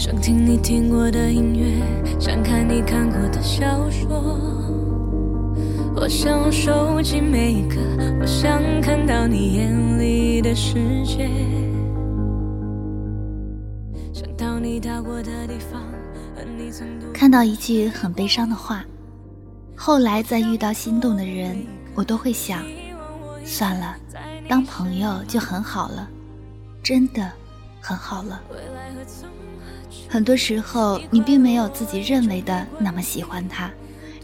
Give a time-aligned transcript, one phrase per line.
[0.00, 1.76] 想听你听过的音乐，
[2.18, 4.08] 想看你看过的小说。
[5.94, 7.76] 我想收集每一个，
[8.18, 11.28] 我想看到你眼里的世界。
[14.10, 15.82] 想到你到过的地方，
[16.34, 18.82] 和你曾度看到一句很悲伤的话，
[19.76, 21.62] 后来再遇到心动的人，
[21.94, 22.64] 我都会想，
[23.44, 23.94] 算了，
[24.48, 26.08] 当朋友就很好了，
[26.82, 27.30] 真的
[27.82, 28.40] 很好了。
[30.08, 33.70] 很多时候，你并没有自己认为的那么喜欢他，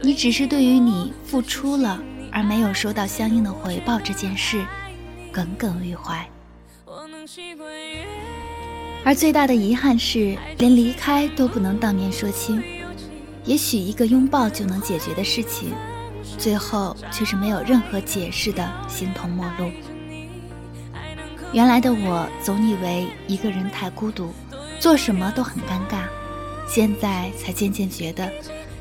[0.03, 4.65] 你只是对于你付出了而没有收到相应的回报这件事
[5.33, 6.29] 耿耿于怀。
[9.05, 12.63] 而最大的遗憾是，连离开都不能当面说清。
[13.45, 15.73] 也许一个拥抱就能解决的事情，
[16.37, 19.71] 最后却是没有任何解释的形同陌路。
[21.53, 24.35] 原来的我总以为一个人太孤独，
[24.79, 26.05] 做什么都很尴尬，
[26.69, 28.31] 现在才渐渐觉得，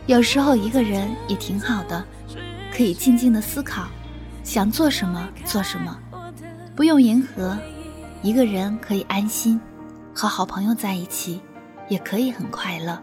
[0.06, 2.04] 有时候一个人也挺好的，
[2.72, 3.88] 可以静静的思考，
[4.44, 5.98] 想做什么做什么，
[6.76, 7.58] 不用迎合，
[8.22, 9.60] 一个人可以安心，
[10.14, 11.42] 和好朋友在一起，
[11.90, 13.00] 也可以很快乐。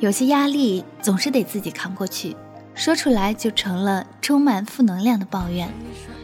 [0.00, 2.36] 有些压力总是得自己扛过去，
[2.74, 5.68] 说出来就成了充满负能量的抱怨，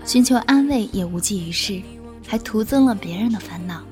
[0.05, 1.83] 寻求安慰也无济于事，
[2.27, 3.83] 还徒增了别人的烦恼。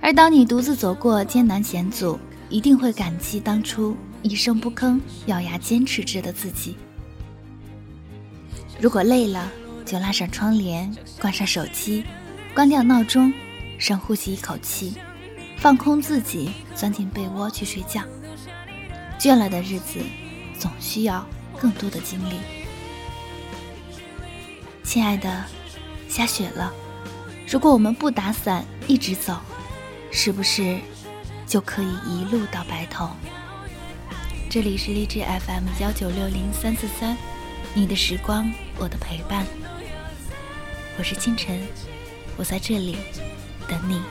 [0.00, 2.18] 而当你独自走过艰难险阻，
[2.48, 6.76] 一定会感激当初一声不吭、咬牙坚持着的自己。
[8.80, 9.50] 如果累了，
[9.84, 12.04] 就拉上窗帘，关上手机，
[12.54, 13.32] 关掉闹钟，
[13.78, 14.94] 深呼吸一口气，
[15.56, 18.02] 放空自己，钻进被窝去睡觉。
[19.18, 19.98] 倦了的日子，
[20.58, 21.26] 总需要
[21.60, 22.34] 更多的精力。
[24.84, 25.44] 亲爱的，
[26.08, 26.72] 下雪了，
[27.50, 29.38] 如果我们不打伞一直走，
[30.10, 30.78] 是不是
[31.46, 33.08] 就可以一路到白头？
[34.50, 37.16] 这里是荔枝 FM 幺九六零三四三，
[37.72, 39.46] 你的时光，我的陪伴。
[40.98, 41.58] 我是清晨，
[42.36, 42.98] 我在这里
[43.66, 44.02] 等你。